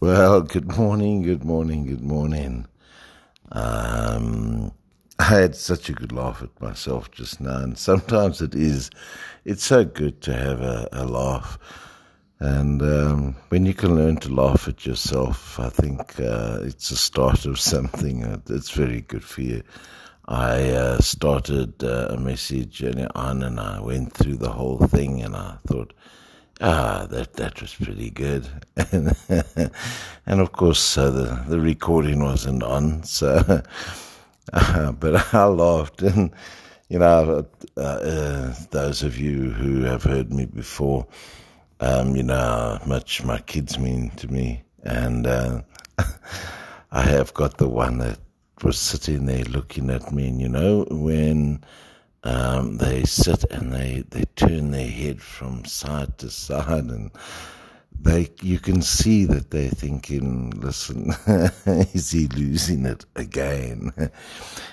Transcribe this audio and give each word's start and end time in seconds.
Well, 0.00 0.42
good 0.42 0.76
morning, 0.76 1.22
good 1.22 1.44
morning, 1.44 1.86
good 1.86 2.02
morning. 2.02 2.66
Um, 3.52 4.72
I 5.18 5.24
had 5.24 5.56
such 5.56 5.88
a 5.88 5.92
good 5.92 6.12
laugh 6.12 6.42
at 6.42 6.60
myself 6.60 7.10
just 7.10 7.40
now, 7.40 7.58
and 7.58 7.78
sometimes 7.78 8.42
it 8.42 8.54
is, 8.54 8.90
it's 9.44 9.64
so 9.64 9.84
good 9.84 10.20
to 10.22 10.34
have 10.34 10.60
a, 10.60 10.88
a 10.92 11.04
laugh. 11.06 11.58
And 12.40 12.82
um, 12.82 13.36
when 13.48 13.66
you 13.66 13.74
can 13.74 13.96
learn 13.96 14.16
to 14.18 14.32
laugh 14.32 14.68
at 14.68 14.86
yourself, 14.86 15.58
I 15.58 15.70
think 15.70 16.20
uh, 16.20 16.58
it's 16.62 16.90
a 16.90 16.96
start 16.96 17.46
of 17.46 17.58
something. 17.74 18.42
It's 18.48 18.70
very 18.70 19.02
good 19.02 19.24
for 19.24 19.42
you. 19.42 19.62
I 20.26 20.70
uh, 20.70 20.98
started 20.98 21.82
uh, 21.82 22.08
a 22.10 22.16
message 22.18 22.82
on, 23.14 23.42
and 23.42 23.60
I 23.60 23.80
went 23.80 24.12
through 24.12 24.36
the 24.36 24.52
whole 24.52 24.78
thing, 24.86 25.22
and 25.22 25.36
I 25.36 25.56
thought, 25.66 25.94
ah, 26.60 27.06
that 27.10 27.34
that 27.34 27.60
was 27.60 27.74
pretty 27.74 28.10
good, 28.10 28.48
and, 28.76 29.16
and 30.26 30.40
of 30.40 30.52
course 30.52 30.96
uh, 30.98 31.10
the 31.10 31.44
the 31.48 31.60
recording 31.60 32.22
wasn't 32.22 32.62
on, 32.62 33.02
so 33.02 33.62
uh, 34.52 34.92
but 34.92 35.34
I 35.34 35.44
laughed, 35.46 36.02
and 36.02 36.30
you 36.88 36.98
know, 36.98 37.46
uh, 37.76 37.80
uh, 37.80 38.54
those 38.70 39.02
of 39.02 39.18
you 39.18 39.50
who 39.50 39.82
have 39.82 40.02
heard 40.02 40.32
me 40.32 40.46
before, 40.46 41.06
um, 41.80 42.14
you 42.14 42.22
know 42.22 42.78
how 42.80 42.86
much 42.86 43.24
my 43.24 43.38
kids 43.40 43.78
mean 43.78 44.10
to 44.16 44.30
me, 44.30 44.62
and 44.84 45.26
uh, 45.26 45.62
I 46.92 47.02
have 47.02 47.34
got 47.34 47.58
the 47.58 47.68
one 47.68 47.98
that 47.98 48.18
was 48.62 48.78
sitting 48.78 49.26
there 49.26 49.44
looking 49.44 49.90
at 49.90 50.12
me, 50.12 50.28
and 50.28 50.40
you 50.40 50.48
know 50.48 50.86
when 50.90 51.64
um, 52.24 52.78
they 52.78 53.04
sit 53.04 53.44
and 53.50 53.72
they, 53.72 54.04
they 54.10 54.24
turn 54.36 54.70
their 54.70 54.88
head 54.88 55.20
from 55.22 55.64
side 55.64 56.18
to 56.18 56.30
side 56.30 56.84
and 56.84 57.10
they 58.00 58.28
you 58.42 58.58
can 58.58 58.82
see 58.82 59.24
that 59.24 59.50
they're 59.50 59.70
thinking, 59.70 60.50
listen, 60.56 61.12
is 61.94 62.10
he 62.10 62.26
losing 62.28 62.86
it 62.86 63.04
again? 63.16 63.92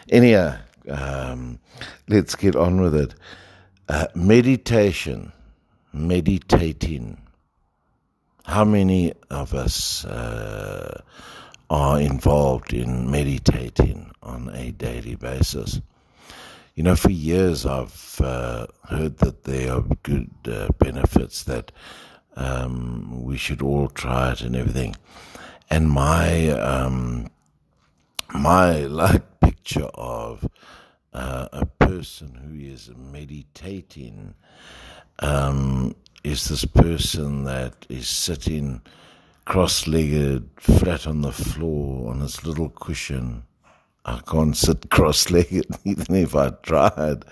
Anyhow, 0.09 0.57
um, 0.89 1.59
let's 2.07 2.35
get 2.35 2.55
on 2.55 2.81
with 2.81 2.95
it. 2.95 3.15
Uh, 3.87 4.07
meditation, 4.15 5.31
meditating. 5.93 7.17
How 8.45 8.65
many 8.65 9.13
of 9.29 9.53
us 9.53 10.03
uh, 10.05 11.01
are 11.69 12.01
involved 12.01 12.73
in 12.73 13.09
meditating 13.11 14.11
on 14.23 14.49
a 14.53 14.71
daily 14.71 15.15
basis? 15.15 15.79
You 16.75 16.83
know, 16.83 16.95
for 16.95 17.11
years 17.11 17.65
I've 17.65 18.21
uh, 18.21 18.67
heard 18.87 19.17
that 19.17 19.43
there 19.43 19.73
are 19.73 19.83
good 20.03 20.31
uh, 20.45 20.69
benefits 20.79 21.43
that 21.43 21.71
um, 22.35 23.23
we 23.23 23.37
should 23.37 23.61
all 23.61 23.89
try 23.89 24.31
it 24.31 24.41
and 24.41 24.55
everything. 24.55 24.95
And 25.69 25.89
my 25.89 26.49
um, 26.49 27.29
my 28.33 28.79
like 28.85 29.39
picture 29.41 29.89
of 29.95 30.47
uh, 31.13 31.49
a 31.51 31.65
person 31.65 32.35
who 32.35 32.57
is 32.57 32.89
meditating 32.95 34.33
um, 35.19 35.95
is 36.23 36.47
this 36.47 36.65
person 36.65 37.43
that 37.45 37.85
is 37.89 38.07
sitting 38.07 38.81
cross-legged, 39.45 40.47
flat 40.57 41.07
on 41.07 41.21
the 41.21 41.31
floor 41.31 42.11
on 42.11 42.21
his 42.21 42.45
little 42.45 42.69
cushion. 42.69 43.43
I 44.05 44.19
can't 44.27 44.55
sit 44.55 44.89
cross-legged 44.89 45.65
even 45.83 46.15
if 46.15 46.35
I 46.35 46.49
tried, 46.63 47.25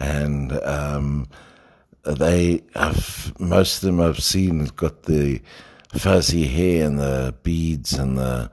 and 0.00 0.52
um, 0.64 1.28
they 2.04 2.62
have 2.74 3.32
most 3.38 3.82
of 3.82 3.86
them 3.86 4.00
I've 4.00 4.22
seen 4.22 4.60
have 4.60 4.76
got 4.76 5.04
the 5.04 5.40
fuzzy 5.92 6.46
hair 6.46 6.86
and 6.86 6.98
the 6.98 7.34
beads 7.42 7.94
and 7.94 8.18
the 8.18 8.50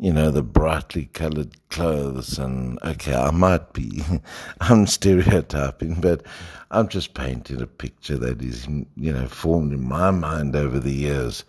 you 0.00 0.12
know 0.12 0.30
the 0.30 0.42
brightly 0.42 1.06
colored 1.06 1.54
clothes 1.68 2.38
and 2.38 2.78
okay 2.82 3.14
I 3.14 3.30
might 3.30 3.72
be 3.74 4.02
I'm 4.60 4.86
stereotyping 4.86 6.00
but 6.00 6.24
I'm 6.70 6.88
just 6.88 7.14
painting 7.14 7.62
a 7.62 7.66
picture 7.66 8.16
that 8.18 8.42
is 8.42 8.66
you 8.66 9.12
know 9.12 9.26
formed 9.26 9.72
in 9.72 9.86
my 9.86 10.10
mind 10.10 10.54
over 10.54 10.78
the 10.78 10.92
years. 10.92 11.44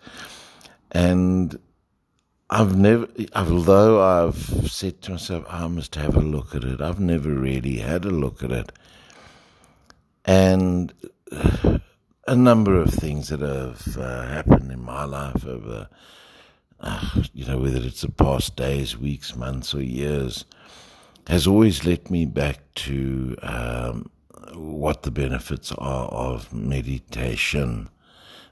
And 0.92 1.58
I've 2.50 2.76
never 2.76 3.08
although 3.34 4.02
I've 4.02 4.70
said 4.70 5.02
to 5.02 5.12
myself 5.12 5.44
I 5.48 5.66
must 5.68 5.94
have 5.94 6.16
a 6.16 6.20
look 6.20 6.54
at 6.54 6.64
it 6.64 6.80
I've 6.80 7.00
never 7.00 7.30
really 7.30 7.78
had 7.78 8.04
a 8.04 8.10
look 8.10 8.42
at 8.42 8.50
it 8.50 8.72
and 10.24 10.92
a 12.30 12.36
number 12.36 12.80
of 12.80 12.94
things 12.94 13.28
that 13.28 13.40
have 13.40 13.96
uh, 13.96 14.22
happened 14.28 14.70
in 14.70 14.80
my 14.80 15.04
life 15.04 15.44
over, 15.44 15.88
uh, 16.78 17.22
you 17.34 17.44
know, 17.44 17.58
whether 17.58 17.80
it's 17.80 18.02
the 18.02 18.12
past 18.12 18.54
days, 18.54 18.96
weeks, 18.96 19.34
months, 19.34 19.74
or 19.74 19.82
years, 19.82 20.44
has 21.26 21.48
always 21.48 21.84
led 21.84 22.08
me 22.08 22.26
back 22.26 22.60
to 22.74 23.36
um, 23.42 24.10
what 24.54 25.02
the 25.02 25.10
benefits 25.10 25.72
are 25.72 26.06
of 26.06 26.52
meditation, 26.52 27.88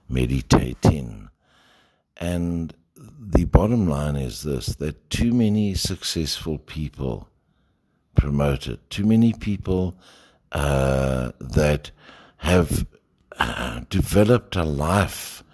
meditating. 0.08 1.28
And 2.16 2.74
the 3.30 3.44
bottom 3.44 3.86
line 3.86 4.16
is 4.16 4.42
this 4.42 4.66
that 4.76 5.10
too 5.10 5.32
many 5.34 5.74
successful 5.74 6.58
people 6.58 7.28
promote 8.14 8.66
it, 8.66 8.88
too 8.88 9.04
many 9.04 9.34
people 9.34 9.94
uh, 10.52 11.32
that 11.38 11.90
have 12.38 12.86
uh, 13.38 13.80
developed 13.90 14.56
a 14.56 14.64
life 14.64 15.44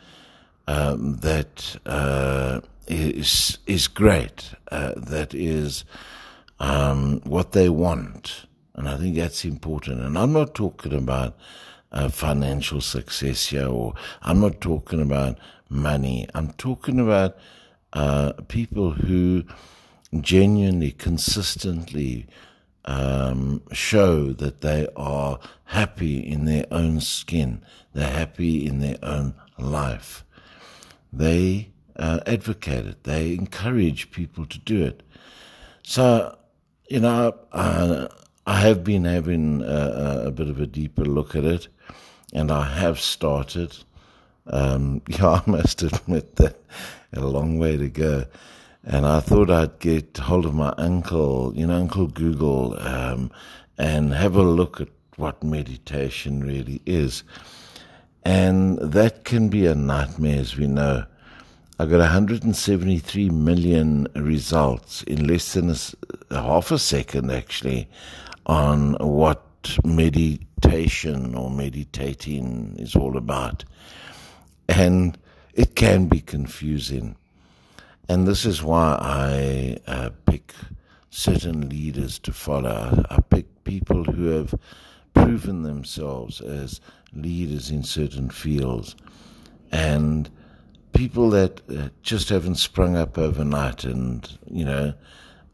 um, 0.68 1.16
that 1.16 1.76
uh, 1.84 2.60
is 2.86 3.58
is 3.66 3.88
great, 3.88 4.50
uh, 4.70 4.92
that 4.96 5.34
is 5.34 5.84
um, 6.60 7.20
what 7.24 7.52
they 7.52 7.68
want, 7.68 8.46
and 8.76 8.88
I 8.88 8.96
think 8.96 9.16
that's 9.16 9.44
important. 9.44 10.00
And 10.00 10.16
I'm 10.16 10.32
not 10.32 10.54
talking 10.54 10.92
about 10.92 11.36
uh, 11.90 12.08
financial 12.08 12.80
success 12.80 13.46
here, 13.46 13.66
or 13.66 13.94
I'm 14.22 14.40
not 14.40 14.60
talking 14.60 15.02
about 15.02 15.38
money. 15.68 16.28
I'm 16.34 16.52
talking 16.52 17.00
about 17.00 17.36
uh, 17.94 18.32
people 18.48 18.90
who 18.90 19.44
genuinely, 20.20 20.92
consistently 20.92 22.26
um, 22.84 23.62
show 23.72 24.32
that 24.32 24.60
they 24.60 24.86
are 24.96 25.38
happy 25.64 26.18
in 26.18 26.44
their 26.44 26.66
own 26.70 27.00
skin, 27.00 27.62
they're 27.94 28.10
happy 28.10 28.66
in 28.66 28.80
their 28.80 28.98
own 29.02 29.34
life. 29.58 30.24
They 31.12 31.70
uh, 31.96 32.20
advocate 32.26 32.86
it, 32.86 33.04
they 33.04 33.34
encourage 33.34 34.10
people 34.10 34.46
to 34.46 34.58
do 34.58 34.84
it. 34.84 35.02
So, 35.82 36.36
you 36.88 37.00
know, 37.00 37.34
uh, 37.52 38.08
I 38.46 38.60
have 38.60 38.84
been 38.84 39.04
having 39.04 39.62
a, 39.62 40.24
a, 40.26 40.30
bit 40.30 40.48
of 40.48 40.60
a 40.60 40.66
deeper 40.66 41.04
look 41.04 41.34
at 41.34 41.44
it, 41.44 41.68
and 42.32 42.50
I 42.50 42.64
have 42.64 43.00
started. 43.00 43.76
Um, 44.46 45.02
yeah, 45.08 45.28
I 45.28 45.42
must 45.46 45.82
admit 45.82 46.36
that 46.36 46.56
a 47.12 47.20
long 47.20 47.58
way 47.58 47.76
to 47.76 47.88
go 47.88 48.24
and 48.86 49.06
I 49.06 49.20
thought 49.20 49.50
I'd 49.50 49.78
get 49.78 50.18
hold 50.18 50.44
of 50.44 50.54
my 50.54 50.74
uncle, 50.76 51.52
you 51.54 51.66
know, 51.66 51.76
Uncle 51.76 52.06
Google, 52.06 52.76
um, 52.80 53.30
and 53.78 54.12
have 54.12 54.36
a 54.36 54.42
look 54.42 54.80
at 54.80 54.88
what 55.16 55.42
meditation 55.42 56.44
really 56.44 56.82
is. 56.84 57.24
And 58.24 58.78
that 58.78 59.24
can 59.24 59.48
be 59.48 59.66
a 59.66 59.74
nightmare, 59.74 60.40
as 60.40 60.56
we 60.56 60.66
know. 60.66 61.04
I 61.78 61.86
got 61.86 61.98
173 61.98 63.30
million 63.30 64.06
results 64.14 65.02
in 65.04 65.26
less 65.26 65.54
than 65.54 65.70
a, 66.30 66.42
half 66.42 66.70
a 66.70 66.78
second, 66.78 67.32
actually, 67.32 67.88
on 68.46 68.94
what 69.00 69.42
meditation 69.82 71.34
or 71.34 71.50
meditating 71.50 72.76
is 72.78 72.94
all 72.94 73.16
about. 73.16 73.64
And 74.68 75.18
it 75.54 75.74
can 75.76 76.06
be 76.06 76.20
confusing. 76.20 77.16
And 78.08 78.26
this 78.26 78.44
is 78.44 78.62
why 78.62 78.98
I 79.00 79.78
uh, 79.86 80.10
pick 80.26 80.54
certain 81.10 81.68
leaders 81.68 82.18
to 82.20 82.32
follow. 82.32 83.04
I 83.10 83.20
pick 83.20 83.64
people 83.64 84.04
who 84.04 84.26
have 84.26 84.54
proven 85.14 85.62
themselves 85.62 86.40
as 86.40 86.80
leaders 87.14 87.70
in 87.70 87.82
certain 87.84 88.28
fields 88.28 88.96
and 89.70 90.28
people 90.92 91.30
that 91.30 91.60
uh, 91.70 91.88
just 92.02 92.28
haven't 92.28 92.56
sprung 92.56 92.96
up 92.96 93.18
overnight. 93.18 93.84
And, 93.84 94.28
you 94.50 94.64
know, 94.64 94.94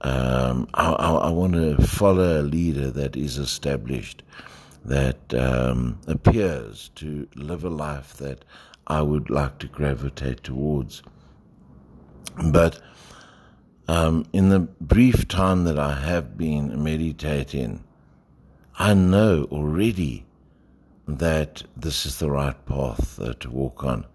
um, 0.02 0.68
I, 0.74 0.92
I, 0.92 1.10
I, 1.12 1.30
want 1.30 1.54
to 1.54 1.76
follow 1.86 2.40
a 2.40 2.42
leader 2.42 2.90
that 2.90 3.16
is 3.16 3.36
established, 3.36 4.22
that 4.84 5.34
um, 5.34 6.00
appears 6.06 6.90
to 6.96 7.28
live 7.34 7.64
a 7.64 7.70
life 7.70 8.14
that 8.14 8.44
I 8.90 9.02
would 9.02 9.30
like 9.30 9.58
to 9.60 9.68
gravitate 9.68 10.42
towards. 10.42 11.02
But 12.50 12.80
um, 13.88 14.26
in 14.32 14.48
the 14.48 14.60
brief 14.80 15.28
time 15.28 15.64
that 15.64 15.78
I 15.78 15.94
have 15.94 16.36
been 16.36 16.82
meditating, 16.82 17.84
I 18.78 18.94
know 18.94 19.44
already 19.52 20.26
that 21.06 21.62
this 21.76 22.04
is 22.06 22.18
the 22.18 22.30
right 22.30 22.66
path 22.66 23.20
uh, 23.20 23.34
to 23.40 23.50
walk 23.50 23.84
on. 23.84 24.06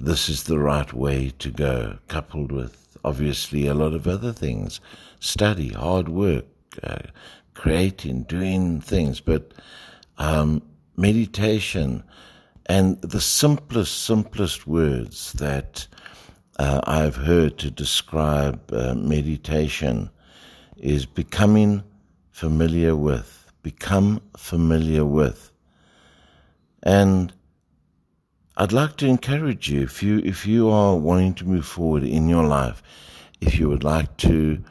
this 0.00 0.28
is 0.28 0.44
the 0.44 0.58
right 0.58 0.92
way 0.92 1.30
to 1.38 1.50
go, 1.50 1.98
coupled 2.08 2.50
with 2.50 2.96
obviously 3.04 3.66
a 3.66 3.74
lot 3.74 3.92
of 3.92 4.08
other 4.08 4.32
things 4.32 4.80
study, 5.20 5.68
hard 5.68 6.08
work, 6.08 6.46
uh, 6.82 6.98
creating, 7.54 8.22
doing 8.24 8.80
things, 8.80 9.20
but 9.20 9.52
um, 10.18 10.62
meditation 10.96 12.02
and 12.70 13.02
the 13.02 13.20
simplest, 13.20 14.04
simplest 14.04 14.64
words 14.64 15.32
that 15.32 15.88
uh, 16.60 16.80
I've 16.84 17.16
heard 17.16 17.58
to 17.58 17.68
describe 17.68 18.72
uh, 18.72 18.94
meditation 18.94 20.08
is 20.76 21.04
becoming 21.04 21.82
familiar 22.30 22.94
with, 22.94 23.50
become 23.64 24.22
familiar 24.36 25.04
with. 25.04 25.50
And 26.84 27.32
I'd 28.56 28.70
like 28.70 28.96
to 28.98 29.06
encourage 29.06 29.68
you 29.68 29.82
if 29.82 30.00
you 30.00 30.20
if 30.20 30.46
you 30.46 30.70
are 30.70 30.94
wanting 30.96 31.34
to 31.34 31.44
move 31.48 31.66
forward 31.66 32.04
in 32.04 32.28
your 32.28 32.44
life, 32.44 32.84
if 33.40 33.58
you 33.58 33.68
would 33.68 33.82
like 33.82 34.16
to 34.18 34.62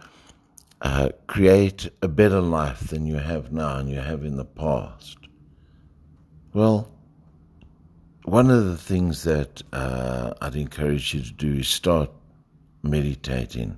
uh, 0.83 1.09
create 1.27 1.89
a 2.01 2.07
better 2.07 2.39
life 2.39 2.79
than 2.79 3.05
you 3.05 3.17
have 3.17 3.51
now 3.51 3.75
and 3.75 3.89
you 3.89 3.99
have 3.99 4.23
in 4.23 4.37
the 4.37 4.45
past. 4.45 5.17
Well, 6.53 6.89
one 8.23 8.51
of 8.51 8.65
the 8.65 8.77
things 8.77 9.23
that 9.23 9.61
uh, 9.71 10.33
I'd 10.41 10.55
encourage 10.55 11.13
you 11.13 11.21
to 11.21 11.33
do 11.33 11.59
is 11.59 11.67
start 11.67 12.11
meditating. 12.83 13.77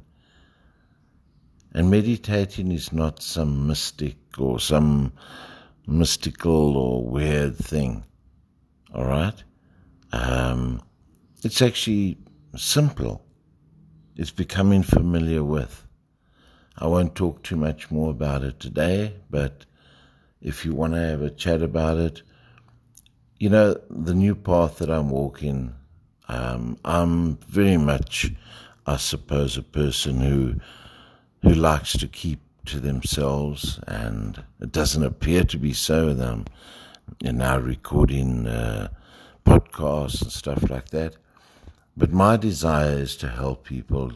And 1.73 1.89
meditating 1.89 2.71
is 2.71 2.91
not 2.91 3.21
some 3.21 3.67
mystic 3.67 4.17
or 4.37 4.59
some 4.59 5.13
mystical 5.87 6.77
or 6.77 7.05
weird 7.05 7.57
thing. 7.57 8.03
All 8.93 9.05
right? 9.05 9.43
Um, 10.11 10.81
it's 11.43 11.61
actually 11.61 12.17
simple. 12.55 13.23
It's 14.15 14.31
becoming 14.31 14.83
familiar 14.83 15.43
with. 15.43 15.87
I 16.77 16.87
won't 16.87 17.15
talk 17.15 17.43
too 17.43 17.55
much 17.55 17.91
more 17.91 18.11
about 18.11 18.43
it 18.43 18.59
today, 18.59 19.13
but 19.29 19.65
if 20.41 20.65
you 20.65 20.73
want 20.73 20.93
to 20.93 20.99
have 20.99 21.21
a 21.21 21.29
chat 21.29 21.61
about 21.61 21.97
it, 21.97 22.23
you 23.41 23.49
know, 23.49 23.75
the 23.89 24.13
new 24.13 24.35
path 24.35 24.77
that 24.77 24.91
I'm 24.91 25.09
walking, 25.09 25.73
um, 26.27 26.77
I'm 26.85 27.37
very 27.37 27.75
much, 27.75 28.31
I 28.85 28.97
suppose, 28.97 29.57
a 29.57 29.63
person 29.63 30.21
who 30.21 30.53
who 31.41 31.55
likes 31.55 31.93
to 31.93 32.07
keep 32.07 32.39
to 32.65 32.79
themselves, 32.79 33.79
and 33.87 34.43
it 34.59 34.71
doesn't 34.71 35.03
appear 35.03 35.43
to 35.45 35.57
be 35.57 35.73
so. 35.73 36.13
Them, 36.13 36.45
you 37.19 37.33
now 37.33 37.57
recording 37.57 38.45
uh, 38.45 38.89
podcasts 39.43 40.21
and 40.21 40.31
stuff 40.31 40.69
like 40.69 40.89
that. 40.89 41.15
But 41.97 42.11
my 42.11 42.37
desire 42.37 42.99
is 42.99 43.15
to 43.17 43.27
help 43.27 43.63
people 43.63 44.11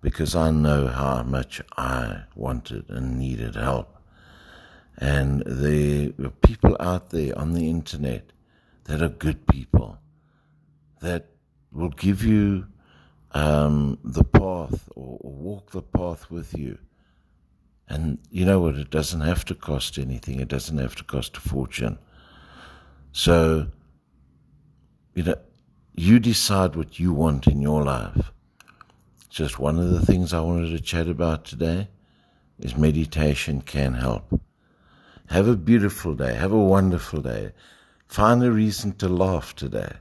because 0.00 0.36
I 0.36 0.52
know 0.52 0.86
how 0.86 1.24
much 1.24 1.60
I 1.76 2.22
wanted 2.36 2.88
and 2.90 3.18
needed 3.18 3.56
help. 3.56 3.98
And 4.98 5.42
there 5.46 6.12
are 6.24 6.30
people 6.30 6.76
out 6.78 7.10
there 7.10 7.36
on 7.36 7.54
the 7.54 7.68
internet 7.68 8.32
that 8.84 9.02
are 9.02 9.08
good 9.08 9.46
people 9.46 9.98
that 11.00 11.26
will 11.70 11.90
give 11.90 12.24
you 12.24 12.66
um, 13.32 13.98
the 14.04 14.24
path 14.24 14.88
or, 14.94 15.18
or 15.20 15.32
walk 15.32 15.70
the 15.70 15.82
path 15.82 16.30
with 16.30 16.56
you. 16.56 16.78
And 17.88 18.18
you 18.30 18.44
know 18.44 18.60
what? 18.60 18.76
It 18.76 18.90
doesn't 18.90 19.20
have 19.20 19.44
to 19.46 19.54
cost 19.54 19.98
anything. 19.98 20.40
It 20.40 20.48
doesn't 20.48 20.78
have 20.78 20.94
to 20.96 21.04
cost 21.04 21.36
a 21.36 21.40
fortune. 21.40 21.98
So, 23.12 23.68
you 25.14 25.24
know, 25.24 25.36
you 25.94 26.18
decide 26.18 26.74
what 26.74 26.98
you 26.98 27.12
want 27.12 27.46
in 27.46 27.60
your 27.60 27.82
life. 27.84 28.32
Just 29.28 29.58
one 29.58 29.78
of 29.78 29.90
the 29.90 30.04
things 30.04 30.32
I 30.32 30.40
wanted 30.40 30.70
to 30.70 30.80
chat 30.80 31.08
about 31.08 31.44
today 31.44 31.88
is 32.58 32.76
meditation 32.76 33.60
can 33.60 33.94
help. 33.94 34.40
Have 35.26 35.48
a 35.48 35.56
beautiful 35.56 36.14
day. 36.14 36.34
Have 36.34 36.52
a 36.52 36.58
wonderful 36.58 37.20
day. 37.20 37.52
Find 38.12 38.42
a 38.42 38.52
reason 38.52 38.92
to 38.96 39.08
laugh 39.08 39.56
today. 39.56 39.94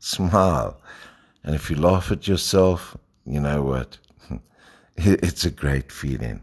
Smile. 0.00 0.80
And 1.44 1.54
if 1.54 1.70
you 1.70 1.76
laugh 1.76 2.10
at 2.10 2.26
yourself, 2.26 2.96
you 3.24 3.38
know 3.38 3.62
what? 3.62 3.98
It's 4.96 5.44
a 5.44 5.50
great 5.52 5.92
feeling. 5.92 6.42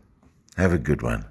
Have 0.56 0.72
a 0.72 0.78
good 0.78 1.02
one. 1.02 1.26